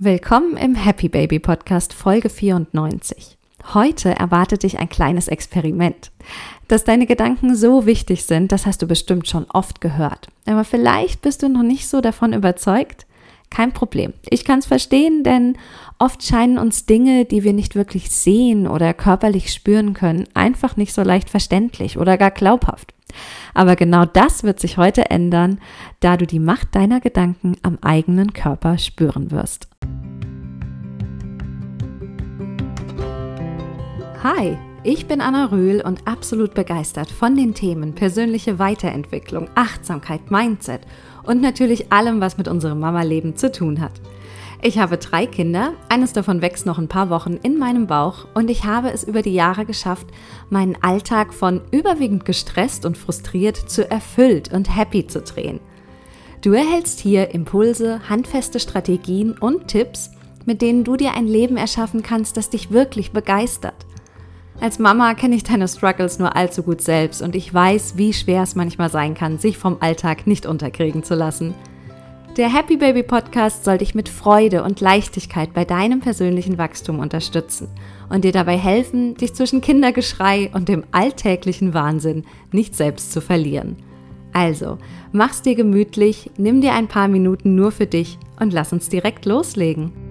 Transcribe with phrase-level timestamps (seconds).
[0.00, 3.36] Willkommen im Happy Baby Podcast Folge 94.
[3.74, 6.12] Heute erwartet dich ein kleines Experiment.
[6.68, 10.28] Dass deine Gedanken so wichtig sind, das hast du bestimmt schon oft gehört.
[10.46, 13.06] Aber vielleicht bist du noch nicht so davon überzeugt.
[13.50, 14.12] Kein Problem.
[14.30, 15.58] Ich kann es verstehen, denn
[15.98, 20.92] oft scheinen uns Dinge, die wir nicht wirklich sehen oder körperlich spüren können, einfach nicht
[20.92, 22.94] so leicht verständlich oder gar glaubhaft.
[23.52, 25.58] Aber genau das wird sich heute ändern,
[25.98, 29.66] da du die Macht deiner Gedanken am eigenen Körper spüren wirst.
[34.24, 40.80] Hi, ich bin Anna Röhl und absolut begeistert von den Themen persönliche Weiterentwicklung, Achtsamkeit, Mindset
[41.22, 43.92] und natürlich allem, was mit unserem Mama-Leben zu tun hat.
[44.60, 48.50] Ich habe drei Kinder, eines davon wächst noch ein paar Wochen in meinem Bauch und
[48.50, 50.08] ich habe es über die Jahre geschafft,
[50.50, 55.60] meinen Alltag von überwiegend gestresst und frustriert zu erfüllt und happy zu drehen.
[56.40, 60.10] Du erhältst hier Impulse, handfeste Strategien und Tipps,
[60.44, 63.86] mit denen du dir ein Leben erschaffen kannst, das dich wirklich begeistert.
[64.60, 68.42] Als Mama kenne ich deine Struggles nur allzu gut selbst und ich weiß, wie schwer
[68.42, 71.54] es manchmal sein kann, sich vom Alltag nicht unterkriegen zu lassen.
[72.36, 77.68] Der Happy Baby Podcast soll dich mit Freude und Leichtigkeit bei deinem persönlichen Wachstum unterstützen
[78.10, 83.76] und dir dabei helfen, dich zwischen Kindergeschrei und dem alltäglichen Wahnsinn nicht selbst zu verlieren.
[84.32, 84.78] Also,
[85.12, 89.24] mach's dir gemütlich, nimm dir ein paar Minuten nur für dich und lass uns direkt
[89.24, 90.07] loslegen.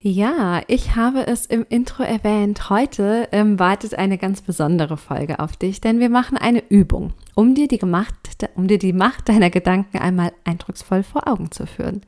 [0.00, 2.70] Ja, ich habe es im Intro erwähnt.
[2.70, 7.56] Heute ähm, wartet eine ganz besondere Folge auf dich, denn wir machen eine Übung, um
[7.56, 8.14] dir, die gemacht,
[8.54, 12.02] um dir die Macht deiner Gedanken einmal eindrucksvoll vor Augen zu führen.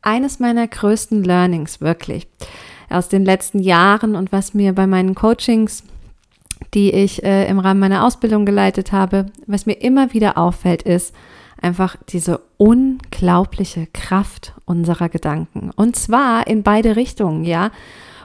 [0.00, 2.28] Eines meiner größten Learnings wirklich
[2.88, 5.82] aus den letzten Jahren und was mir bei meinen Coachings,
[6.72, 11.12] die ich äh, im Rahmen meiner Ausbildung geleitet habe, was mir immer wieder auffällt, ist,
[11.60, 15.70] einfach diese unglaubliche Kraft unserer Gedanken.
[15.74, 17.70] Und zwar in beide Richtungen, ja.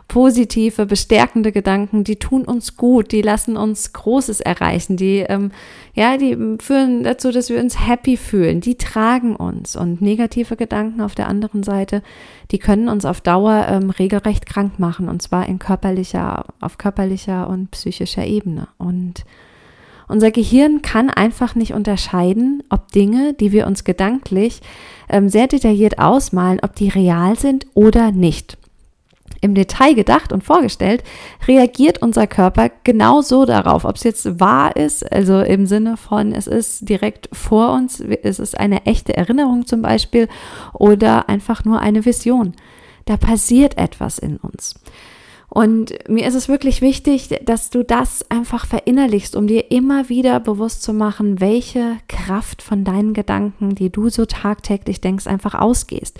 [0.08, 5.52] Positive, bestärkende Gedanken, die tun uns gut, die lassen uns Großes erreichen, die, ähm,
[5.94, 9.78] ja, die führen dazu, dass wir uns happy fühlen, die tragen uns.
[9.78, 12.04] Und negative Gedanken auf der anderen Seite,
[12.52, 17.48] die können uns auf Dauer ähm, regelrecht krank machen, und zwar in körperlicher, auf körperlicher
[17.48, 18.68] und psychischer Ebene.
[18.78, 19.24] Und
[20.12, 24.62] unser Gehirn kann einfach nicht unterscheiden, ob Dinge, die wir uns gedanklich
[25.10, 28.58] ähm, sehr detailliert ausmalen, ob die real sind oder nicht.
[29.44, 31.04] Im Detail gedacht und vorgestellt,
[31.48, 36.46] reagiert unser Körper genauso darauf, ob es jetzt wahr ist, also im Sinne von, es
[36.46, 40.28] ist direkt vor uns, es ist eine echte Erinnerung zum Beispiel
[40.74, 42.54] oder einfach nur eine Vision.
[43.06, 44.76] Da passiert etwas in uns.
[45.54, 50.40] Und mir ist es wirklich wichtig, dass du das einfach verinnerlichst, um dir immer wieder
[50.40, 56.18] bewusst zu machen, welche Kraft von deinen Gedanken, die du so tagtäglich denkst, einfach ausgehst.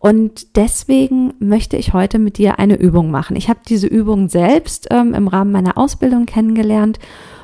[0.00, 3.36] Und deswegen möchte ich heute mit dir eine Übung machen.
[3.36, 6.98] Ich habe diese Übung selbst ähm, im Rahmen meiner Ausbildung kennengelernt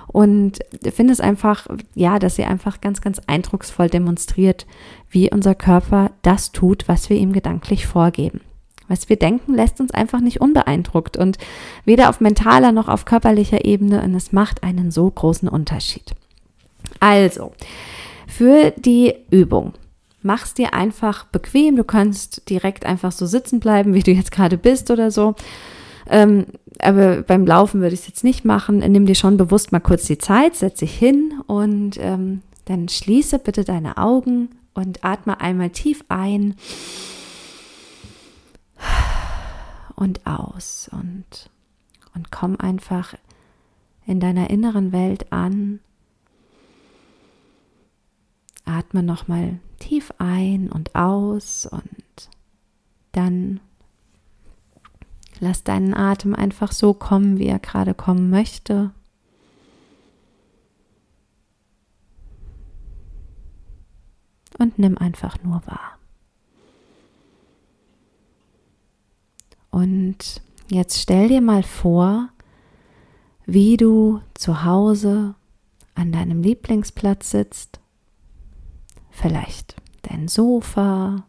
[0.08, 0.58] und
[0.92, 4.66] finde es einfach, ja, dass sie einfach ganz, ganz eindrucksvoll demonstriert,
[5.08, 8.40] wie unser Körper das tut, was wir ihm gedanklich vorgeben.
[8.90, 11.38] Was wir denken, lässt uns einfach nicht unbeeindruckt und
[11.84, 16.10] weder auf mentaler noch auf körperlicher Ebene und es macht einen so großen Unterschied.
[16.98, 17.52] Also,
[18.26, 19.74] für die Übung.
[20.22, 21.76] Mach's dir einfach bequem.
[21.76, 25.36] Du kannst direkt einfach so sitzen bleiben, wie du jetzt gerade bist oder so.
[26.08, 26.46] Ähm,
[26.80, 28.78] aber beim Laufen würde ich es jetzt nicht machen.
[28.78, 33.38] Nimm dir schon bewusst mal kurz die Zeit, setz dich hin und ähm, dann schließe
[33.38, 36.56] bitte deine Augen und atme einmal tief ein
[40.00, 41.50] und aus und,
[42.14, 43.14] und komm einfach
[44.06, 45.78] in deiner inneren Welt an.
[48.64, 52.30] Atme nochmal tief ein und aus und
[53.12, 53.60] dann
[55.38, 58.92] lass deinen Atem einfach so kommen, wie er gerade kommen möchte.
[64.58, 65.99] Und nimm einfach nur wahr.
[69.70, 72.28] Und jetzt stell dir mal vor,
[73.46, 75.34] wie du zu Hause
[75.94, 77.80] an deinem Lieblingsplatz sitzt.
[79.10, 81.26] Vielleicht dein Sofa,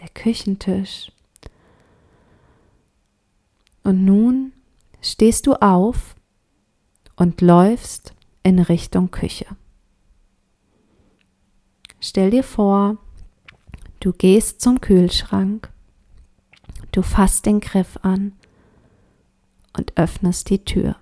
[0.00, 1.10] der Küchentisch.
[3.82, 4.52] Und nun
[5.00, 6.14] stehst du auf
[7.16, 9.46] und läufst in Richtung Küche.
[12.00, 12.98] Stell dir vor,
[14.00, 15.70] du gehst zum Kühlschrank
[16.94, 18.34] Du fasst den Griff an
[19.76, 20.94] und öffnest die Tür.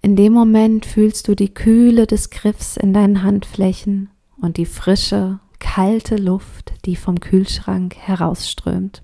[0.00, 4.08] In dem Moment fühlst du die Kühle des Griffs in deinen Handflächen
[4.40, 9.02] und die frische, kalte Luft, die vom Kühlschrank herausströmt.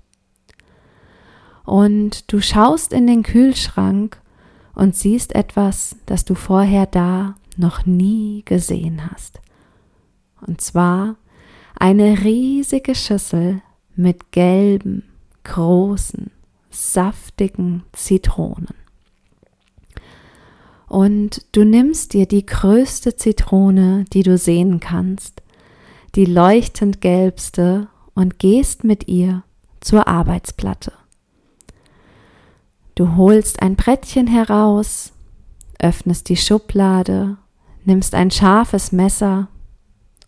[1.65, 4.21] Und du schaust in den Kühlschrank
[4.73, 9.41] und siehst etwas, das du vorher da noch nie gesehen hast.
[10.39, 11.17] Und zwar
[11.75, 13.61] eine riesige Schüssel
[13.97, 15.03] mit gelben,
[15.43, 16.31] großen,
[16.69, 18.75] saftigen Zitronen.
[20.87, 25.41] Und du nimmst dir die größte Zitrone, die du sehen kannst,
[26.15, 29.43] die leuchtend gelbste, und gehst mit ihr
[29.79, 30.91] zur Arbeitsplatte.
[32.95, 35.13] Du holst ein Brettchen heraus,
[35.77, 37.37] öffnest die Schublade,
[37.85, 39.49] nimmst ein scharfes Messer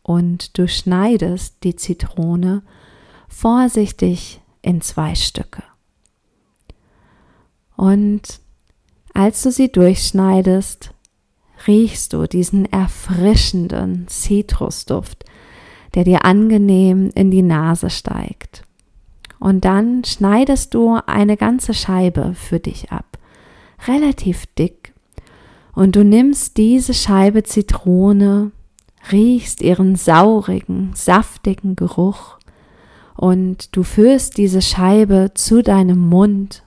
[0.04, 2.62] und du schneidest die Zitrone
[3.30, 5.64] vorsichtig in zwei Stücke.
[7.78, 8.42] Und
[9.14, 10.94] als du sie durchschneidest,
[11.68, 15.26] riechst du diesen erfrischenden Zitrusduft,
[15.94, 18.64] der dir angenehm in die Nase steigt.
[19.40, 23.18] Und dann schneidest du eine ganze Scheibe für dich ab,
[23.88, 24.94] relativ dick.
[25.74, 28.52] Und du nimmst diese Scheibe Zitrone,
[29.12, 32.39] riechst ihren saurigen, saftigen Geruch
[33.19, 36.63] und du führst diese Scheibe zu deinem Mund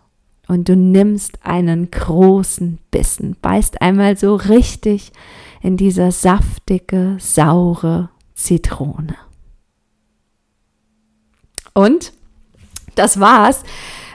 [0.49, 5.13] und du nimmst einen großen Bissen, beißt einmal so richtig
[5.63, 9.17] in diese saftige, saure Zitrone.
[11.73, 12.13] Und
[12.97, 13.63] das war's.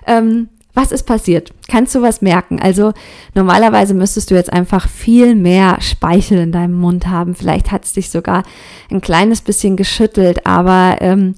[0.06, 1.52] Ähm, was ist passiert?
[1.68, 2.60] Kannst du was merken?
[2.62, 2.94] Also
[3.34, 7.34] normalerweise müsstest du jetzt einfach viel mehr Speichel in deinem Mund haben.
[7.34, 8.44] Vielleicht hat es dich sogar
[8.92, 11.34] ein kleines bisschen geschüttelt, aber ähm,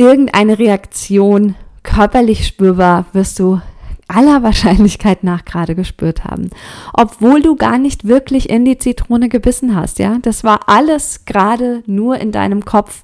[0.00, 3.60] irgendeine Reaktion körperlich spürbar wirst du
[4.08, 6.48] aller Wahrscheinlichkeit nach gerade gespürt haben.
[6.94, 10.16] Obwohl du gar nicht wirklich in die Zitrone gebissen hast, ja.
[10.22, 13.02] Das war alles gerade nur in deinem Kopf.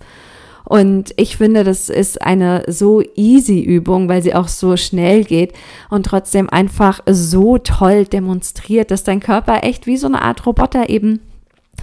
[0.65, 5.53] Und ich finde, das ist eine so easy Übung, weil sie auch so schnell geht
[5.91, 10.89] und trotzdem einfach so toll demonstriert, dass dein Körper echt wie so eine Art Roboter
[10.89, 11.21] eben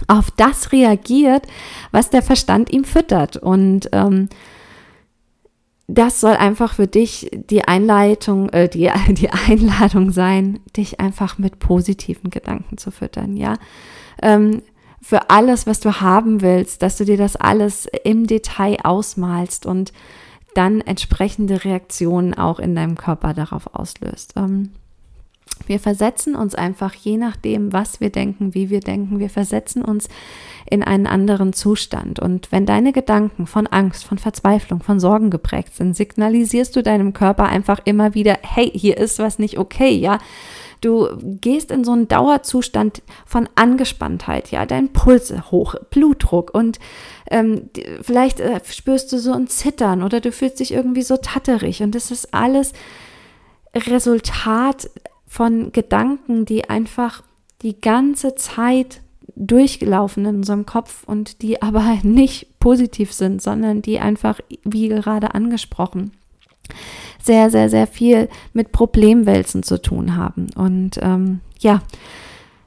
[0.08, 1.44] auf das reagiert,
[1.92, 3.36] was der Verstand ihm füttert.
[3.36, 4.28] Und ähm,
[5.86, 11.58] das soll einfach für dich die Einleitung, äh, die, die Einladung sein, dich einfach mit
[11.58, 13.56] positiven Gedanken zu füttern, ja.
[14.22, 14.62] Ähm,
[15.00, 19.92] für alles, was du haben willst, dass du dir das alles im Detail ausmalst und
[20.54, 24.32] dann entsprechende Reaktionen auch in deinem Körper darauf auslöst.
[24.36, 24.70] Ähm,
[25.66, 30.08] wir versetzen uns einfach, je nachdem, was wir denken, wie wir denken, wir versetzen uns
[30.68, 32.20] in einen anderen Zustand.
[32.20, 37.12] Und wenn deine Gedanken von Angst, von Verzweiflung, von Sorgen geprägt sind, signalisierst du deinem
[37.12, 40.18] Körper einfach immer wieder, hey, hier ist was nicht okay, ja.
[40.80, 41.08] Du
[41.40, 46.78] gehst in so einen Dauerzustand von Angespanntheit, ja, dein Puls hoch, Blutdruck und
[47.30, 47.70] ähm,
[48.02, 51.94] vielleicht äh, spürst du so ein Zittern oder du fühlst dich irgendwie so tatterig und
[51.94, 52.74] das ist alles
[53.74, 54.90] Resultat
[55.34, 57.24] von Gedanken, die einfach
[57.62, 59.00] die ganze Zeit
[59.34, 65.34] durchgelaufen in unserem Kopf und die aber nicht positiv sind, sondern die einfach, wie gerade
[65.34, 66.12] angesprochen,
[67.20, 70.50] sehr, sehr, sehr viel mit Problemwälzen zu tun haben.
[70.54, 71.82] Und ähm, ja,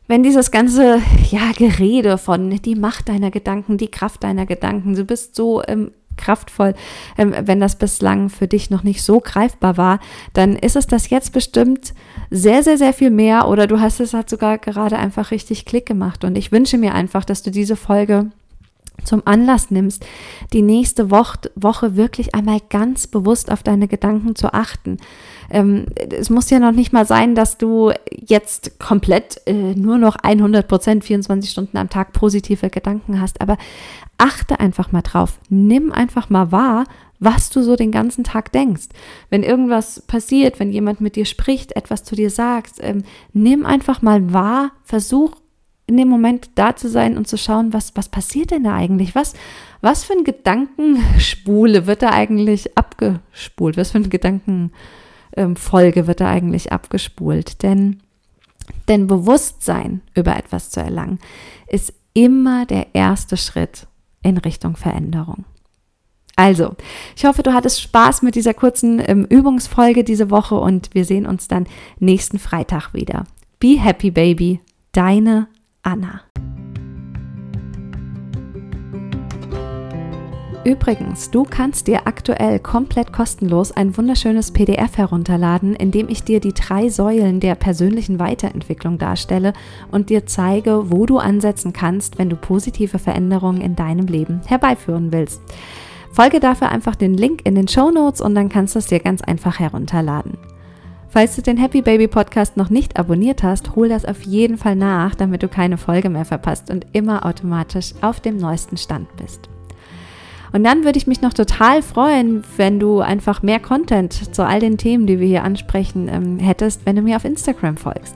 [0.07, 5.05] wenn dieses ganze ja, Gerede von die Macht deiner Gedanken, die Kraft deiner Gedanken, du
[5.05, 6.73] bist so ähm, kraftvoll,
[7.17, 9.99] ähm, wenn das bislang für dich noch nicht so greifbar war,
[10.33, 11.93] dann ist es das jetzt bestimmt
[12.29, 15.85] sehr, sehr, sehr viel mehr oder du hast es halt sogar gerade einfach richtig Klick
[15.85, 16.23] gemacht.
[16.23, 18.31] Und ich wünsche mir einfach, dass du diese Folge
[19.07, 20.05] zum Anlass nimmst,
[20.53, 24.97] die nächste Woche, wirklich einmal ganz bewusst auf deine Gedanken zu achten.
[25.49, 30.17] Ähm, es muss ja noch nicht mal sein, dass du jetzt komplett äh, nur noch
[30.17, 33.57] 100 Prozent 24 Stunden am Tag positive Gedanken hast, aber
[34.17, 35.39] achte einfach mal drauf.
[35.49, 36.83] Nimm einfach mal wahr,
[37.19, 38.89] was du so den ganzen Tag denkst.
[39.29, 44.01] Wenn irgendwas passiert, wenn jemand mit dir spricht, etwas zu dir sagt, ähm, nimm einfach
[44.01, 45.31] mal wahr, versuch
[45.87, 49.15] in dem Moment da zu sein und zu schauen, was, was passiert denn da eigentlich?
[49.15, 49.33] Was,
[49.81, 53.77] was für ein Gedankenspule wird da eigentlich abgespult?
[53.77, 57.63] Was für eine Gedankenfolge wird da eigentlich abgespult?
[57.63, 58.01] Denn,
[58.89, 61.19] denn Bewusstsein über etwas zu erlangen,
[61.67, 63.87] ist immer der erste Schritt
[64.23, 65.45] in Richtung Veränderung.
[66.35, 66.75] Also,
[67.15, 71.25] ich hoffe, du hattest Spaß mit dieser kurzen ähm, Übungsfolge diese Woche und wir sehen
[71.25, 71.65] uns dann
[71.99, 73.23] nächsten Freitag wieder.
[73.59, 74.59] Be happy, baby.
[74.91, 75.47] Deine
[75.87, 76.19] Anna.
[80.65, 86.41] Übrigens, du kannst dir aktuell komplett kostenlos ein wunderschönes PDF herunterladen, in dem ich dir
[86.41, 89.53] die drei Säulen der persönlichen Weiterentwicklung darstelle
[89.89, 95.13] und dir zeige, wo du ansetzen kannst, wenn du positive Veränderungen in deinem Leben herbeiführen
[95.13, 95.41] willst.
[96.11, 98.99] Folge dafür einfach den Link in den Show Notes und dann kannst du es dir
[98.99, 100.37] ganz einfach herunterladen.
[101.09, 104.75] Falls du den Happy Baby Podcast noch nicht abonniert hast, hol das auf jeden Fall
[104.75, 109.49] nach, damit du keine Folge mehr verpasst und immer automatisch auf dem neuesten Stand bist.
[110.51, 114.59] Und dann würde ich mich noch total freuen, wenn du einfach mehr Content zu all
[114.59, 118.15] den Themen, die wir hier ansprechen, ähm, hättest, wenn du mir auf Instagram folgst.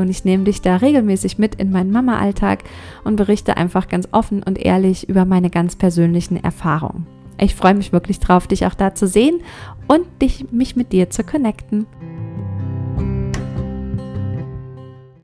[0.00, 2.64] und ich nehme dich da regelmäßig mit in meinen Mama-Alltag
[3.04, 7.17] und berichte einfach ganz offen und ehrlich über meine ganz persönlichen Erfahrungen.
[7.40, 9.40] Ich freue mich wirklich drauf, dich auch da zu sehen
[9.86, 11.86] und dich, mich mit dir zu connecten.